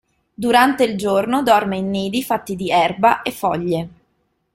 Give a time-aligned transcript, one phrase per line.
[0.33, 3.89] Durante il giorno dorme in nidi fatti di erba e foglie.